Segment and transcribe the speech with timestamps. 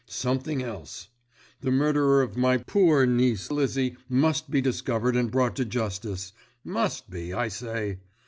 [0.07, 1.09] Something else.
[1.59, 7.11] The murderer of my poor niece Lizzie must be discovered and brought to justice must
[7.11, 7.99] be, I say!